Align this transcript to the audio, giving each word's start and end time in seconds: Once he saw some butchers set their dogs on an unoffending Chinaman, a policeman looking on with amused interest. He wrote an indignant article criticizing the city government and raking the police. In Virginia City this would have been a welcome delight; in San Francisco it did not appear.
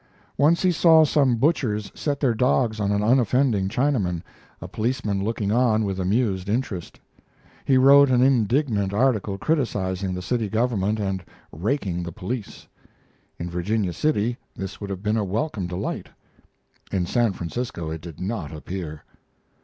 Once 0.35 0.63
he 0.63 0.71
saw 0.71 1.05
some 1.05 1.35
butchers 1.35 1.91
set 1.93 2.19
their 2.19 2.33
dogs 2.33 2.79
on 2.79 2.91
an 2.91 3.03
unoffending 3.03 3.69
Chinaman, 3.69 4.23
a 4.59 4.67
policeman 4.67 5.23
looking 5.23 5.51
on 5.51 5.83
with 5.83 5.99
amused 5.99 6.49
interest. 6.49 6.99
He 7.65 7.77
wrote 7.77 8.09
an 8.09 8.23
indignant 8.23 8.95
article 8.95 9.37
criticizing 9.37 10.15
the 10.15 10.23
city 10.23 10.49
government 10.49 10.99
and 10.99 11.23
raking 11.51 12.01
the 12.01 12.11
police. 12.11 12.65
In 13.37 13.47
Virginia 13.47 13.93
City 13.93 14.37
this 14.55 14.81
would 14.81 14.89
have 14.89 15.03
been 15.03 15.17
a 15.17 15.23
welcome 15.23 15.67
delight; 15.67 16.09
in 16.91 17.05
San 17.05 17.31
Francisco 17.31 17.91
it 17.91 18.01
did 18.01 18.19
not 18.19 18.51
appear. 18.51 19.03